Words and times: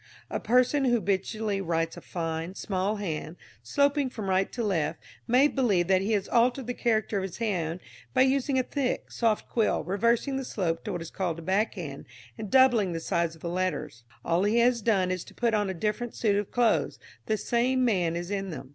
A 0.31 0.39
person 0.39 0.85
who 0.85 0.95
habitually 0.95 1.61
writes 1.61 1.95
a 1.95 2.01
fine, 2.01 2.55
small 2.55 2.95
hand, 2.95 3.35
sloping 3.61 4.09
from 4.09 4.31
right 4.31 4.51
to 4.51 4.63
left, 4.63 4.97
may 5.27 5.47
believe 5.47 5.87
that 5.89 6.01
he 6.01 6.13
has 6.13 6.27
altered 6.27 6.65
the 6.65 6.73
character 6.73 7.17
of 7.17 7.21
his 7.21 7.37
hand 7.37 7.81
by 8.11 8.21
using 8.23 8.57
a 8.57 8.63
thick, 8.63 9.11
soft 9.11 9.47
quill, 9.47 9.83
reversing 9.83 10.37
the 10.37 10.43
slope 10.43 10.83
to 10.85 10.91
what 10.93 11.03
is 11.03 11.11
called 11.11 11.37
a 11.37 11.43
backhand, 11.43 12.07
and 12.35 12.49
doubling 12.49 12.93
the 12.93 12.99
size 12.99 13.35
of 13.35 13.41
the 13.41 13.47
letters. 13.47 14.03
All 14.25 14.41
he 14.43 14.57
has 14.57 14.81
done 14.81 15.11
is 15.11 15.23
to 15.25 15.35
put 15.35 15.53
on 15.53 15.69
a 15.69 15.73
different 15.75 16.15
suit 16.15 16.35
of 16.35 16.49
clothes; 16.49 16.97
the 17.27 17.37
same 17.37 17.85
man 17.85 18.15
is 18.15 18.31
in 18.31 18.49
them. 18.49 18.69